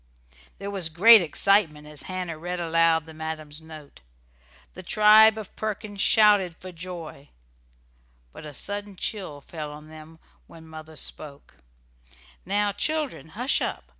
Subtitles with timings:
[0.57, 4.01] There was great excitement as Hannah read aloud the madam's note.
[4.73, 7.29] The tribe of Perkins shouted for joy,
[8.33, 10.17] but a sudden chill fell on them
[10.47, 11.57] when mother spoke:
[12.47, 13.83] "Now, children, hush up!